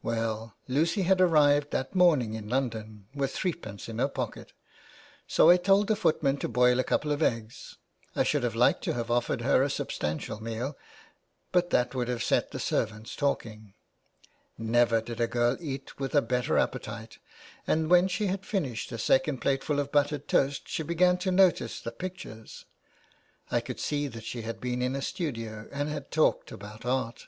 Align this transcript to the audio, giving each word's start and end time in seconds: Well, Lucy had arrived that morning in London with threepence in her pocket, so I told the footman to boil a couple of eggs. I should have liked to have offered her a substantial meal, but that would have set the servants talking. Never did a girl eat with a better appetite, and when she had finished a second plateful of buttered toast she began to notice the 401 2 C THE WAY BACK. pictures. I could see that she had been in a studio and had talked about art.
Well, 0.00 0.54
Lucy 0.68 1.02
had 1.02 1.20
arrived 1.20 1.72
that 1.72 1.92
morning 1.92 2.34
in 2.34 2.48
London 2.48 3.08
with 3.16 3.32
threepence 3.34 3.88
in 3.88 3.98
her 3.98 4.06
pocket, 4.06 4.52
so 5.26 5.50
I 5.50 5.56
told 5.56 5.88
the 5.88 5.96
footman 5.96 6.36
to 6.36 6.48
boil 6.48 6.78
a 6.78 6.84
couple 6.84 7.10
of 7.10 7.20
eggs. 7.20 7.78
I 8.14 8.22
should 8.22 8.44
have 8.44 8.54
liked 8.54 8.84
to 8.84 8.94
have 8.94 9.10
offered 9.10 9.40
her 9.40 9.60
a 9.60 9.68
substantial 9.68 10.40
meal, 10.40 10.76
but 11.50 11.70
that 11.70 11.96
would 11.96 12.06
have 12.06 12.22
set 12.22 12.52
the 12.52 12.60
servants 12.60 13.16
talking. 13.16 13.74
Never 14.56 15.00
did 15.00 15.20
a 15.20 15.26
girl 15.26 15.56
eat 15.60 15.98
with 15.98 16.14
a 16.14 16.22
better 16.22 16.56
appetite, 16.58 17.18
and 17.66 17.90
when 17.90 18.06
she 18.06 18.28
had 18.28 18.46
finished 18.46 18.92
a 18.92 18.98
second 18.98 19.38
plateful 19.38 19.80
of 19.80 19.90
buttered 19.90 20.28
toast 20.28 20.68
she 20.68 20.84
began 20.84 21.18
to 21.18 21.32
notice 21.32 21.80
the 21.80 21.90
401 21.90 22.06
2 22.12 22.18
C 22.18 22.28
THE 22.28 22.30
WAY 22.30 22.36
BACK. 22.36 22.48
pictures. 22.48 22.66
I 23.50 23.60
could 23.60 23.80
see 23.80 24.06
that 24.06 24.24
she 24.24 24.42
had 24.42 24.60
been 24.60 24.80
in 24.80 24.94
a 24.94 25.02
studio 25.02 25.66
and 25.72 25.88
had 25.88 26.12
talked 26.12 26.52
about 26.52 26.86
art. 26.86 27.26